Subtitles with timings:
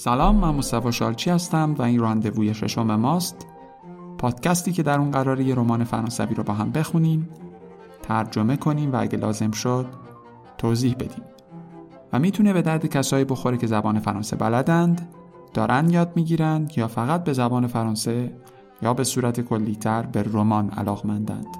[0.00, 3.46] سلام من مصطفی شالچی هستم و این راندووی ششم ماست.
[4.18, 7.28] پادکستی که در اون قراره یه رمان فرانسوی رو با هم بخونیم
[8.02, 9.86] ترجمه کنیم و اگه لازم شد
[10.58, 11.24] توضیح بدیم.
[12.12, 15.08] و می‌تونه به درد کسایی بخوره که زبان فرانسه بلدند
[15.54, 18.34] دارن یاد می‌گیرند یا فقط به زبان فرانسه
[18.82, 21.59] یا به صورت کلیتر به رمان علاقمندند.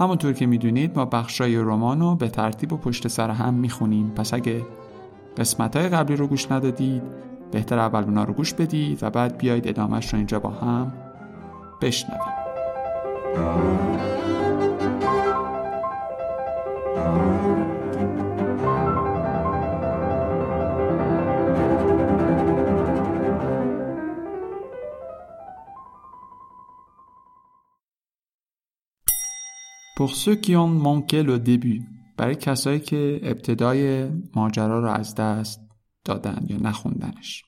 [0.00, 4.10] همونطور که می‌دونید ما بخشای رمان رو به ترتیب و پشت سر هم می‌خونیم.
[4.10, 4.62] پس اگه
[5.36, 7.02] قسمت های قبلی رو گوش ندادید
[7.52, 10.92] بهتر اول اونا رو گوش بدید و بعد بیایید ادامهش رو اینجا با هم
[11.80, 13.89] بشنویم.
[30.00, 31.82] Pour ceux qui ont manqué le début
[32.16, 35.60] برای کسایی که ابتدای ماجرا رو از دست
[36.04, 37.44] دادن یا نخوندنش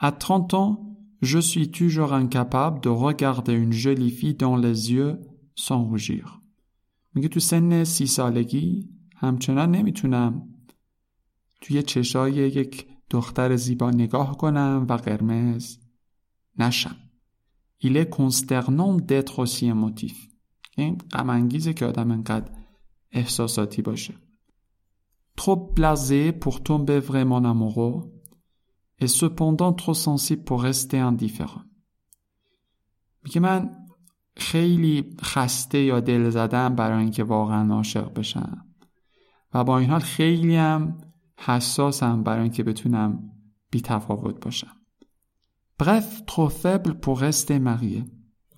[0.00, 5.20] À 30 ans, je suis toujours incapable de regarder une jolie fille dans les yeux
[5.54, 6.42] sans rougir.
[7.14, 10.48] میگه تو سن سی سالگی همچنان نمی‌تونم
[11.60, 15.78] توی چشای یک دختر زیبا نگاه کنم و قرمز
[16.58, 16.96] نشم.
[17.80, 20.28] Il est consternant d'être aussi émotif.
[20.82, 22.52] این غم که آدم انقدر
[23.12, 24.14] احساساتی باشه.
[25.38, 27.98] Trop blasé pour tomber vraiment amoureux
[28.98, 31.64] et cependant trop sensible pour rester indifférent.
[33.22, 33.76] میگه من
[34.36, 38.66] خیلی خسته یا دل زدم برای اینکه واقعا عاشق بشم.
[39.54, 40.98] و با این حال خیلی هم
[41.38, 43.32] حساسم برای اینکه بتونم
[43.70, 44.76] بی تفاوت باشم.
[45.82, 48.02] Bref trop faible pour rester marié.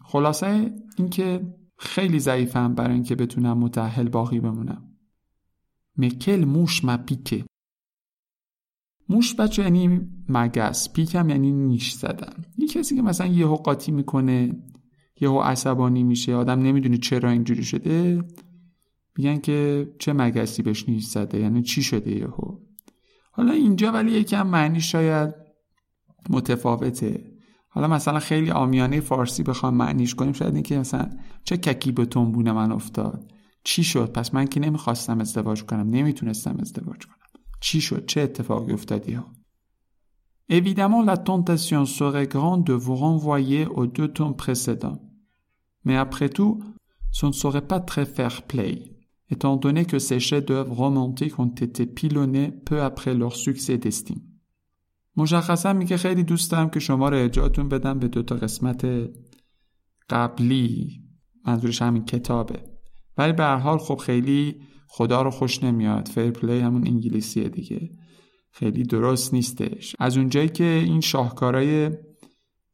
[0.04, 4.96] خلاصه اینکه خیلی ضعیفم برای اینکه بتونم متأهل باقی بمونم.
[5.96, 7.44] مکل موش مپیکه
[9.08, 10.92] موش بچه یعنی مگس.
[10.92, 12.44] پیکم یعنی نیش زدن.
[12.58, 14.62] یه کسی که مثلا یهو قاطی می‌کنه
[15.20, 18.24] یهو عصبانی میشه آدم نمی‌دونه چرا اینجوری شده
[19.16, 22.58] میگن که چه مگسی بهش نیش زده؟ یعنی چی شده یهو؟
[23.32, 25.34] حالا اینجا ولی یکم معنی شاید
[26.30, 27.29] متفاوته.
[27.69, 31.09] حالا مثلا خیلی آمیانه فارسی بخوام معنیش کنیم شاید اینکه مثلا
[31.43, 33.31] چه ککی به تنبون من افتاد
[33.63, 37.15] چی شد پس من که نمیخواستم ازدواج کنم نمیتونستم ازدواج کنم
[37.59, 39.25] چی شد چه اتفاقی افتادی ها
[40.47, 45.01] Évidemment, la tentation serait grande de vous renvoyer aux deux tomes précédents.
[45.85, 46.59] Mais après tout,
[47.11, 48.93] ce ne serait pas très fair-play,
[49.31, 54.21] étant donné que ces chefs-d'œuvre romantiques ont été pilonnés peu après leur succès d'estime.
[55.20, 58.86] مشخصا میگه خیلی دوست دارم که شما رو اجازتون بدم به دوتا قسمت
[60.10, 61.00] قبلی.
[61.46, 62.62] منظورش همین کتابه.
[63.18, 66.08] ولی به هر حال خب خیلی خدا رو خوش نمیاد.
[66.08, 67.90] فیر پلی همون انگلیسیه دیگه.
[68.52, 69.96] خیلی درست نیستش.
[69.98, 71.90] از اونجایی که این شاهکارای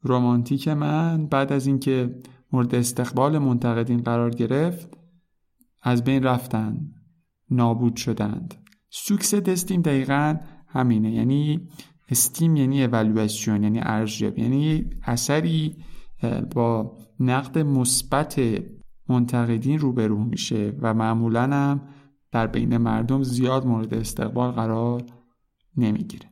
[0.01, 2.15] رومانتیک من بعد از اینکه
[2.53, 4.99] مورد استقبال منتقدین قرار گرفت
[5.83, 6.79] از بین رفتن
[7.51, 8.55] نابود شدند.
[8.91, 10.37] سوکس دستیم دقیقا
[10.69, 11.13] همینه.
[11.13, 11.69] یعنی
[12.09, 15.77] استیم یعنی اولویشن یعنی ارزیابی یعنی اثری
[16.55, 18.41] با نقد مثبت
[19.09, 21.81] منتقدین روبرو میشه و معمولا هم
[22.33, 25.03] در بین مردم زیاد مورد استقبال قرار
[25.77, 26.31] نمی‌گیره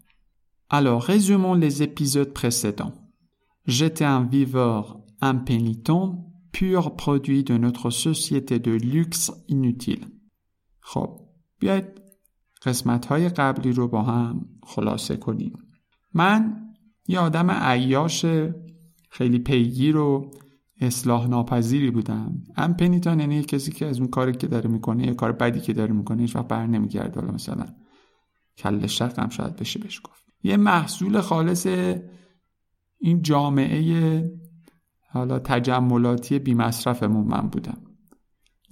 [0.71, 2.95] Alors, résumons les épisodes précédents.
[3.67, 4.83] J'étais un viveur
[5.21, 6.07] impénitent,
[6.53, 10.07] pur produit de notre société de luxe inutile.
[10.81, 11.21] خب
[11.59, 11.85] بیاید
[12.63, 15.53] قسمت های قبلی رو با هم خلاصه کنیم
[16.15, 16.57] من
[17.09, 18.27] یه آدم عیاش
[19.11, 20.31] خیلی پیگیر و
[20.81, 22.43] اصلاح ناپذیری بودم.
[22.57, 25.73] ام پنیتان یعنی کسی که از اون کاری که داره می‌کنه یه کار بدی که
[25.73, 27.21] داره می‌کنه هیچ وقت بر نمیگرده.
[27.21, 27.67] حالا مثلا
[28.59, 30.25] کل شق هم شاید بشه بهش گفت.
[30.43, 31.67] یه محصول خالص
[32.99, 34.31] این جامعه
[35.11, 37.79] حالا تجملاتی بی مصرفمون من بودم.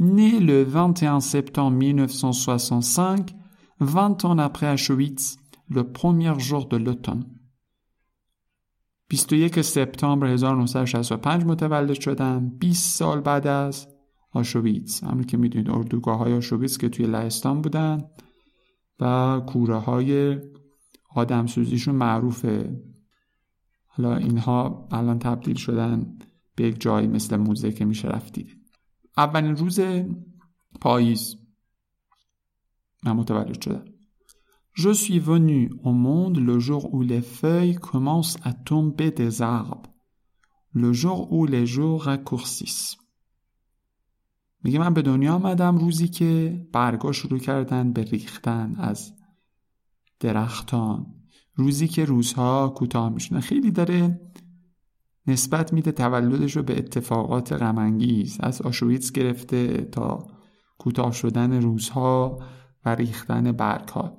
[0.00, 3.34] Né le 21 septembre 1965,
[3.80, 5.36] 20 ans après Auschwitz,
[5.68, 7.24] le premier jour de l'automne.
[9.08, 12.52] 21 سپتامبر 1965 متولد شدم.
[12.58, 13.88] 20 سال بعد از
[14.30, 15.04] آشویتس.
[15.04, 18.04] همون که می‌دونید اردوگاه های آشویتس که توی لهستان بودن
[19.00, 20.38] و کوره های
[21.14, 22.82] آدم سوزیشون معروفه.
[23.86, 26.18] حالا اینها الان تبدیل شدن
[26.54, 28.56] به یک جایی مثل موزه که میشه رفتید.
[29.16, 29.80] اولین روز
[30.80, 31.36] پاییز
[33.04, 33.91] من متولد شدم.
[34.74, 39.90] Je suis venu au monde le jour où les feuilles commencent à tomber des arbres,
[40.72, 42.96] le jour où les jours raccourcissent.
[44.64, 49.12] میگه من به دنیا آمدم روزی که برگا شروع کردن به ریختن از
[50.20, 51.06] درختان
[51.54, 53.40] روزی که روزها کوتاه میشونه.
[53.40, 54.20] خیلی داره
[55.26, 58.36] نسبت میده تولدش رو به اتفاقات غمانگیز.
[58.40, 60.26] از آشویتس گرفته تا
[60.78, 62.38] کوتاه شدن روزها
[62.84, 64.18] و ریختن برگها.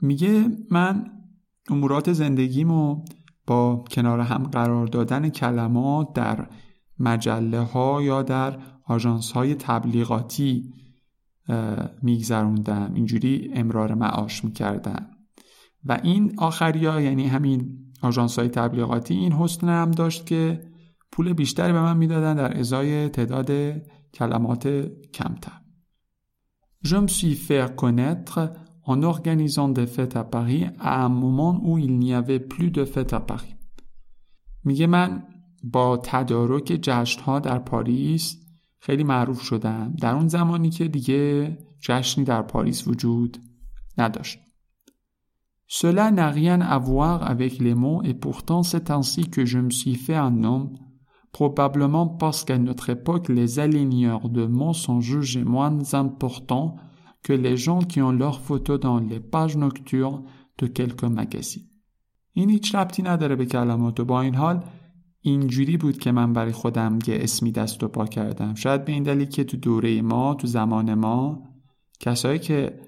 [0.00, 1.10] میگه من
[1.70, 3.04] امورات زندگیمو
[3.46, 6.48] با کنار هم قرار دادن کلمات در
[6.98, 10.74] مجله ها یا در آژانس های تبلیغاتی
[12.02, 12.90] میگذروندم.
[12.94, 15.06] اینجوری امرار معاش می‌کردم
[15.84, 20.60] و این آخری ها یعنی همین آژانس های تبلیغاتی این حسن هم داشت که
[21.12, 23.50] پول بیشتری به من می‌دادن در ازای تعداد
[24.14, 24.68] کلمات
[25.14, 25.52] کمتر.
[26.84, 28.38] Je me suis fait connaître
[28.87, 32.85] en organisant des fêtes à Paris à un moment où il n'y avait plus de
[32.85, 33.55] fêtes à Paris.
[34.65, 35.23] میگه من
[35.63, 38.37] با تدارک جشن ها در پاریس
[38.79, 43.37] خیلی معروف شدم در اون زمانی که دیگه جشنی در پاریس وجود
[43.97, 44.39] نداشت.
[45.67, 49.71] Cela n'a rien à voir avec les mots et pourtant c'est ainsi que je me
[49.71, 50.71] suis fait un nom,
[51.31, 56.75] probablement parce qu'à notre époque les aligneurs de mots sont jugés moins importants
[57.24, 60.24] que les gens qui ont leurs photos dans les pages nocturnes
[60.58, 61.68] de quelques magazines.
[62.32, 64.64] این هیچ ربطی نداره به کلمات و با این حال
[65.20, 69.02] اینجوری بود که من برای خودم یه اسمی دست و پا کردم شاید به این
[69.02, 71.48] دلیل که تو دوره ما تو زمان ما
[72.00, 72.80] کسایی که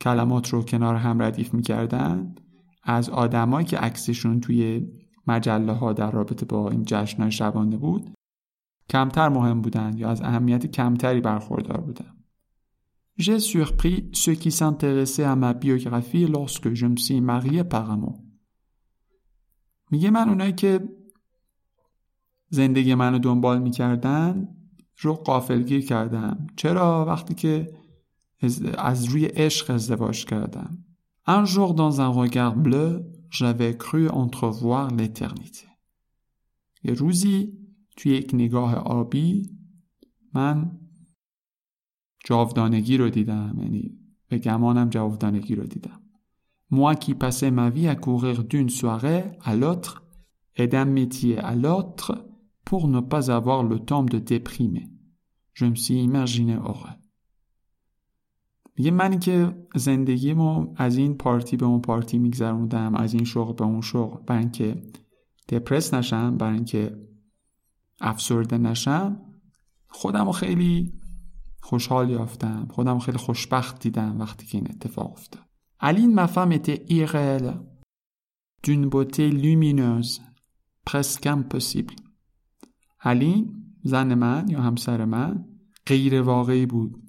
[0.00, 2.34] کلمات رو کنار هم ردیف می‌کردن
[2.82, 4.88] از آدمایی که عکسشون توی
[5.26, 8.10] مجله ها در رابطه با این جشن شبانه بود
[8.90, 12.15] کمتر مهم بودن یا از اهمیت کمتری برخوردار بودن
[13.18, 18.22] J'ai surpris ceux qui s'intéressaient à ma biographie lorsque je me suis marié amour.
[19.90, 20.88] میگه من اونایی که
[22.48, 24.48] زندگی منو دنبال می‌کردن
[24.98, 27.72] رو قافلگیر کردم چرا وقتی که
[28.78, 30.84] از روی عشق ازدواج کردم
[31.28, 35.66] Un jour dans un regard bleu j'avais cru entrevoir l'éternité
[36.84, 37.52] یه روزی
[37.96, 39.50] توی یک نگاه آبی
[40.34, 40.78] من
[42.28, 46.00] جاودانگی رو دیدم یعنی به گمانم جاودانگی رو دیدم
[46.70, 49.94] Moi qui passais ma vie à courir d'une soirée à l'autre
[50.56, 52.26] et d'un métier à l'autre
[52.64, 54.86] pour ne pas avoir le temps de déprimer.
[55.52, 56.96] Je me suis imaginé heureux.
[58.78, 63.64] میگه من که زندگیمو از این پارتی به اون پارتی میگذروندم از این شغل به
[63.64, 64.82] اون شغل برای اینکه
[65.48, 66.96] دپرس نشم برای اینکه
[68.00, 69.20] افسرده نشم
[69.88, 70.92] خودم خیلی
[71.66, 72.68] خوشحال یافتم.
[72.70, 75.42] خودم خیلی خوشبخت دیدم وقتی که این اتفاق افتاد.
[75.80, 77.52] الین ما ایت ایرل.
[78.62, 80.20] دون بوته لومینوز
[80.86, 81.94] پرسک پسیبل.
[83.00, 85.44] الین زن من یا همسر من
[85.86, 87.02] غیر واقعی بود.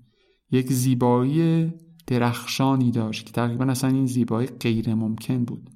[0.51, 1.73] یک زیبایی
[2.07, 5.69] درخشانی داشت که تقریبا اصلا این زیبایی غیر ممکن بود.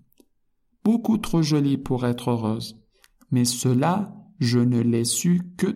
[0.84, 2.74] بوکو ترو جولی پور اتر روز
[3.32, 5.70] مس سولا je ne l'ai su que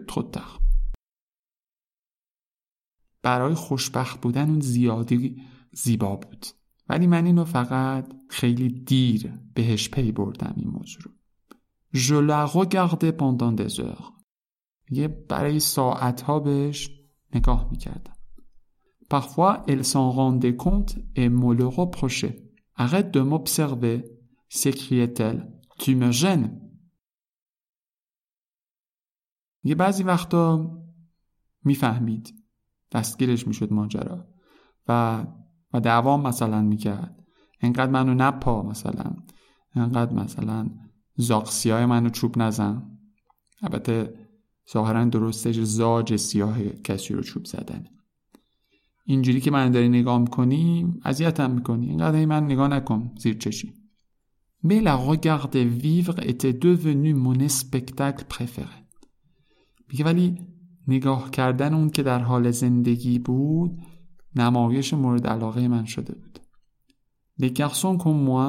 [3.26, 5.42] برای خوشبخت بودن اون زیادی
[5.72, 6.46] زیبا بود
[6.90, 11.12] ولی من اینو فقط خیلی دیر بهش پی بردم این موضوع رو
[11.94, 14.14] Je la regardais pendant des heures.
[14.90, 16.90] یه برای ساعتها بهش
[17.36, 18.16] نگاه می‌کردم.
[19.10, 22.36] Parfois, elle s'en rendait compte et me le reprochait.
[22.76, 23.98] Arrête de m'observer,
[24.50, 25.42] s'écriait-elle.
[25.80, 26.50] Tu me gênes.
[29.64, 30.72] یه بعضی وقتا
[31.64, 32.45] می‌فهمید
[32.92, 34.28] دستگیرش می‌شد ماجرا.
[34.88, 35.26] و
[35.74, 37.24] و دعوام مثلا می‌کرد.
[37.62, 39.16] انقدر منو نپا مثلا.
[39.76, 40.70] انقدر مثلا
[41.18, 42.98] زاق منو چوب نزن.
[43.62, 44.14] البته
[44.74, 47.86] ظاهرا درستش زاج سیاه کسی رو چوب زدن.
[49.06, 51.90] اینجوری که من داری نگاه می‌کنی اذیتم می‌کنی.
[51.90, 53.74] اینقدر من نگاه نکن زیر چشی.
[54.68, 58.80] Mais la regarder vivre était devenu mon spectacle préféré.
[59.90, 60.38] میگه ولی
[60.88, 63.80] نگاه کردن اون که در حال زندگی بود
[64.36, 66.40] نمایش مورد علاقه من شده بود.
[67.42, 68.48] Les garçons comme moi,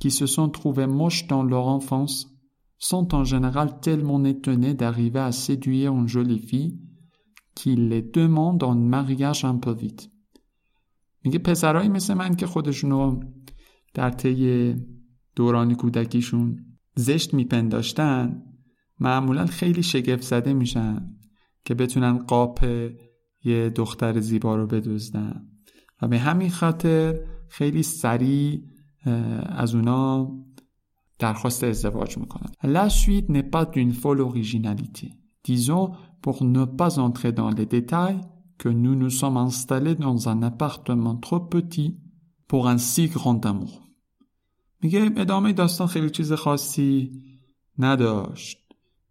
[0.00, 2.26] qui se sont trouvés moches dans leur enfance,
[2.78, 6.78] sont en général tellement étonnés d'arriver à séduire une jolie fille
[7.54, 10.10] qu'il les demande en mariage un peu vite
[11.24, 13.20] میگه پسرایی مثل من که خودشونو
[13.94, 14.74] در طی
[15.36, 18.42] دوران کودکیشون زشت میپنداشتن
[19.00, 21.15] معمولا خیلی شگفت زده میشن
[21.66, 22.64] که بتونن قاپ
[23.44, 25.46] یه دختر زیبا رو بدزدن
[26.02, 28.62] و به همین خاطر خیلی سریع
[29.46, 30.32] از اونا
[31.18, 35.12] درخواست ازدواج می‌کنن La suite n'est pas d'une folle originalité.
[35.44, 35.90] Disons,
[36.22, 38.20] pour ne pas entrer dans les détails,
[38.58, 41.90] que nous nous sommes installés dans un appartement trop petit
[42.48, 43.82] pour un si grand amour.
[44.82, 47.12] میگه ادامه داستان خیلی چیز خاصی
[47.78, 48.65] نداشت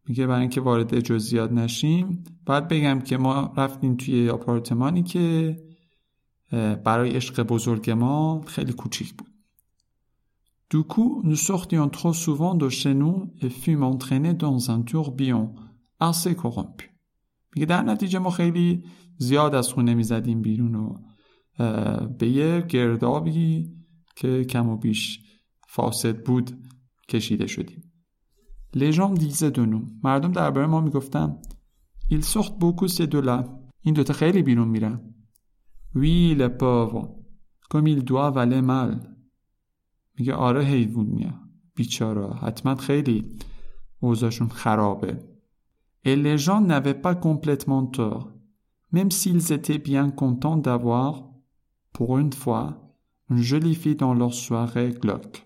[0.07, 5.57] میگه برای اینکه وارد جزئیات نشیم باید بگم که ما رفتیم توی آپارتمانی که
[6.83, 9.35] برای عشق بزرگ ما خیلی کوچیک بود
[10.69, 15.55] Du coup, nous sortions trop souvent de chez nous et fûmes entraînés dans un tourbillon.
[17.55, 18.83] میگه در نتیجه ما خیلی
[19.17, 20.97] زیاد از خونه می‌زدیم بیرون و
[22.07, 23.71] به یه گردابی
[24.15, 25.19] که کم و بیش
[25.67, 26.51] فاسد بود
[27.09, 27.84] کشیده شدیم.
[28.75, 29.83] Les gens disaient de nous.
[30.03, 31.37] مردم درباره ما می‌گفتن
[32.11, 33.43] Ils sortent beaucoup ces deux-là.
[33.81, 34.99] این دوتا خیلی بیرون میرن.
[35.95, 37.07] Oui, les pauvres.
[37.69, 39.15] Comme ils doivent aller mal.
[40.17, 41.33] میگه آره حیوونیه
[41.75, 43.37] بیچاره حتما خیلی
[43.99, 45.19] اوضاعشون خرابه
[46.05, 48.31] Et les gens n'avaient pas complètement tort,
[48.91, 51.11] même s'ils étaient bien contents d'avoir,
[51.93, 52.65] pour une fois,
[53.29, 55.41] une jolie fille dans leur soirée glauque.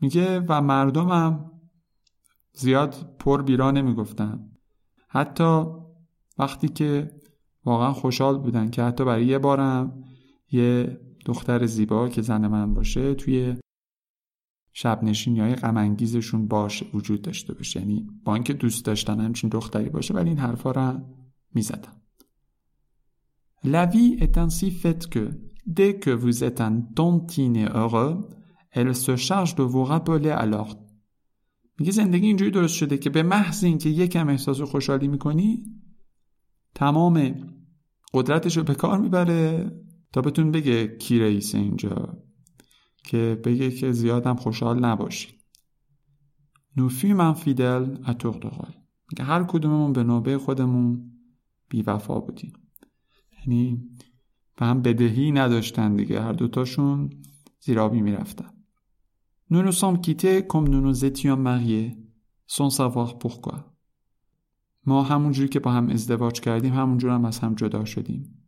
[0.00, 1.50] میگه و مردمم
[2.52, 4.50] زیاد پر بیرا نمی‌گفتن
[5.08, 5.64] حتی
[6.38, 7.10] وقتی که
[7.64, 10.04] واقعا خوشحال بودن که حتی برای یه بارم
[10.50, 13.56] یه دختر زیبا که زن من باشه توی
[14.72, 19.88] شب نشینی های غمانگیزشون باشه وجود داشته باشه یعنی با اینکه دوست داشتن همچین دختری
[19.88, 21.00] باشه ولی این حرفا رو
[21.54, 21.92] می‌زدن
[23.62, 25.30] La vie est ainsi faite que,
[25.66, 28.26] dès que vous êtes un tantinet heureux,
[28.70, 30.34] elle se charge de vous rappeler.
[31.80, 35.64] میگه زندگی اینجوری درست شده که به محض اینکه یکم احساس خوشحالی می‌کنی
[36.74, 37.34] تمام
[38.14, 39.72] قدرتش رو به کار می‌بره
[40.12, 42.22] تا بتون بگه کی رئیس اینجا
[43.04, 45.28] که بگه که زیادم خوشحال نباشی.
[46.76, 48.66] نوفی من فیدل اتوق
[49.12, 51.12] میگه هر کدوممون به نوبه خودمون
[51.68, 52.52] بیوفا بودیم.
[53.38, 53.90] یعنی
[54.56, 56.20] به هم بدهی نداشتن دیگه.
[56.20, 57.10] هر دوتاشون
[57.60, 58.59] زیرابی می‌رفتن.
[59.50, 61.96] Nous nous sommes quittés comme nous nous étions mariés
[62.46, 63.66] sans savoir pourquoi.
[64.86, 68.46] ما همونجوری که با هم ازدواج کردیم همونجور هم از هم جدا شدیم.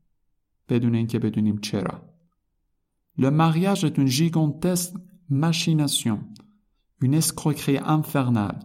[0.68, 2.12] بدون اینکه بدونیم چرا.
[3.18, 4.94] Le mariage est une gigantesque
[5.28, 6.20] machination,
[7.00, 8.60] une escroquerie infernale,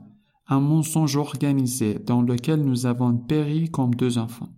[0.48, 4.54] un mensonge organisé dans lequel nous avons péri comme deux enfants.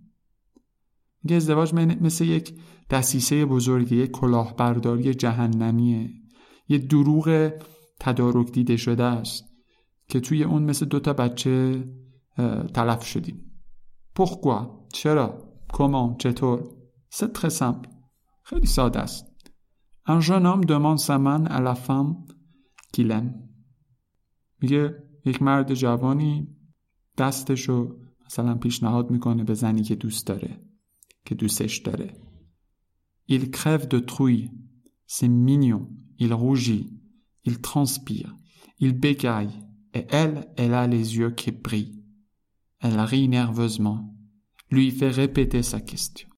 [1.22, 2.54] میگه ازدواج مثل یک
[2.90, 6.19] دسیسه بزرگی یک کلاهبرداری جهنمیه
[6.70, 7.52] یه دروغ
[8.00, 9.44] تدارک دیده شده است
[10.08, 11.84] که توی اون مثل دوتا بچه
[12.74, 13.46] تلف شدیم
[14.18, 16.80] Pourquoi چرا comment چطور
[17.12, 17.88] très simple.
[18.42, 19.26] خیلی ساده است.
[20.08, 22.12] Un jeune homme demande sa main à la femme
[22.92, 23.34] qu'il aime.
[24.62, 26.56] میگه یک مرد جوانی
[27.18, 27.96] دستشو
[28.26, 30.60] مثلا پیشنهاد می‌کنه به زنی که دوست داره
[31.24, 32.14] که دوستش داره.
[33.30, 34.50] Il crève de trouille.
[35.14, 35.82] C'est mignon.
[36.24, 36.86] Il rougit.
[37.48, 38.32] Il transpire.
[38.78, 39.50] Il bégaye.
[39.92, 42.04] Et elle, elle a les yeux qui brillent.
[42.78, 44.00] Elle rit nerveusement.
[44.70, 46.28] Lui fait répéter sa question.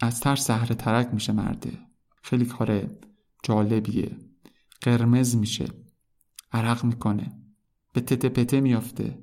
[0.00, 1.78] از ترس زهره ترک میشه مرده
[2.22, 2.90] خیلی کار
[3.42, 4.16] جالبیه
[4.82, 5.68] قرمز میشه
[6.52, 7.42] عرق می‌کنه
[7.92, 9.22] به تته پته میافته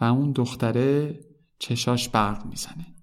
[0.00, 1.20] و اون دختره
[1.58, 2.99] چشاش برق می‌زنه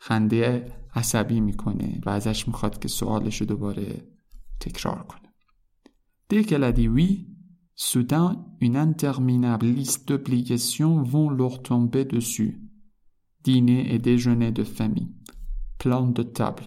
[0.00, 4.06] خنده عصبی میکنه و ازش میخواد که سوالش رو دوباره
[4.60, 5.26] تکرار کنه
[6.28, 7.28] Dès qu'elle a dit oui,
[7.76, 12.60] soudain une interminable liste d'obligations vont leur tomber dessus.
[13.44, 15.14] Dîner et déjeuner de famille,
[15.78, 16.66] plan de table,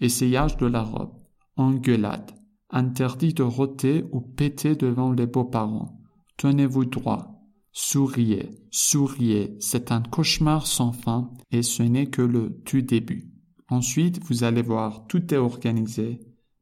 [0.00, 1.12] essayage de la robe,
[1.56, 2.30] engueulade,
[2.70, 6.00] interdit de rôter ou péter devant les beaux-parents.
[6.38, 7.37] Tenez-vous droit,
[7.71, 13.31] souriez, souriez, c'est un cauchemar sans fin et ce n'est que le tout début.
[13.69, 16.19] Ensuite, vous allez voir, tout est organisé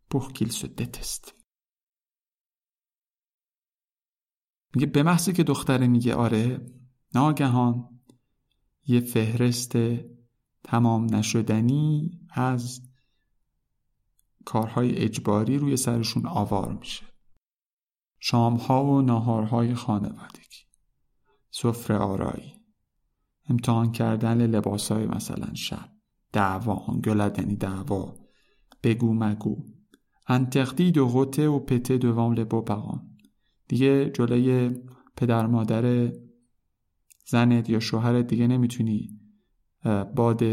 [0.09, 1.33] pour qu'ils se détestent.
[4.75, 6.65] میگه به محضی که دختره میگه آره
[7.15, 7.99] ناگهان
[8.87, 9.77] یه فهرست
[10.63, 12.81] تمام نشدنی از
[14.45, 17.05] کارهای اجباری روی سرشون آوار میشه
[18.19, 20.66] شامها و ناهارهای خانوادگی
[21.49, 22.53] سفره آرایی.
[23.49, 25.89] امتحان کردن لباس های مثلا شب.
[26.33, 28.15] دعوا انگلت یعنی دعوا.
[28.83, 29.65] بگو مگو.
[30.27, 33.17] انتقدی دو غوته و پته دوام لبو پقان
[33.67, 34.75] دیگه جلوی
[35.15, 36.11] پدر مادر
[37.25, 39.19] زنت یا شوهرت دیگه نمی‌تونی
[40.15, 40.43] باد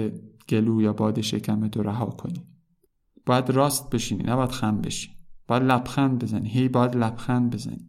[0.48, 2.46] گلو یا باد شکم تو رها کنی.
[3.26, 5.10] باید راست بشینی نباید خم بشی.
[5.48, 6.48] باید لبخند بزنی.
[6.48, 7.88] هی باید لبخند بزنی.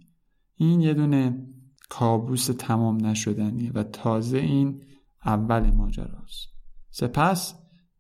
[0.56, 1.48] این یه دونه
[1.90, 4.84] کابوس تمام نشدنیه و تازه این
[5.26, 6.48] اول ماجراست.
[6.90, 7.56] سپس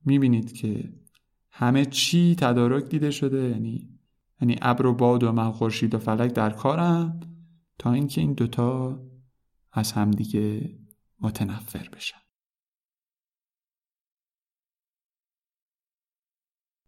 [0.06, 0.94] می‌بینید که
[1.52, 4.00] همه چی تدارک دیده شده یعنی
[4.42, 7.20] یعنی ابر و باد و مه خورشید و فلک در کارن
[7.80, 9.00] تا اینکه این دوتا
[9.72, 10.80] از همدیگه
[11.20, 12.18] متنفر بشن.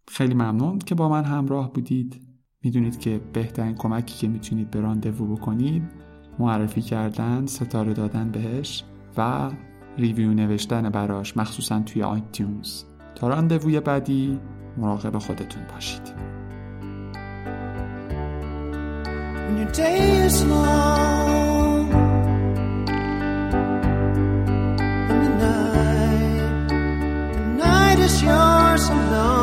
[0.08, 2.27] خیلی ممنون که با من همراه بودید.
[2.62, 6.07] می‌دونید که بهترین کمکی که می‌تونید به راندوو بکنید
[6.39, 8.84] معرفی کردن ستاره دادن بهش
[9.17, 9.50] و
[9.98, 12.84] ریویو نوشتن براش مخصوصا توی آیتیونز.
[13.15, 14.39] تا راندووی بعدی
[14.77, 16.38] مراقب خودتون باشید.
[19.77, 20.44] Sometimes
[28.24, 29.37] everything is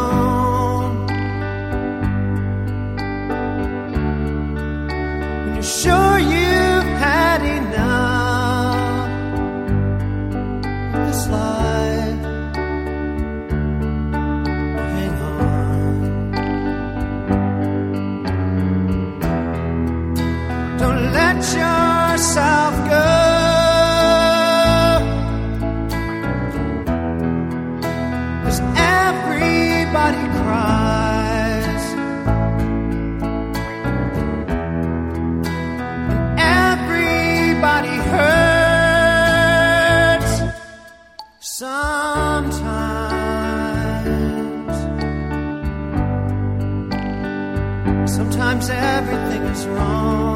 [49.54, 50.33] what's wrong.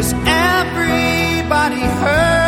[0.00, 2.39] Cause everybody hurts.